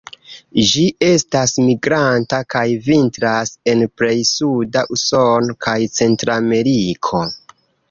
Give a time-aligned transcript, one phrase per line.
[0.69, 7.25] Ĝi estas migranta, kaj vintras en plej suda Usono kaj Centrameriko.